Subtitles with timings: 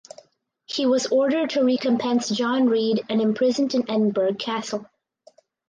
[0.65, 4.89] He was ordered to recompense John Reid and imprisoned in Edinburgh Castle.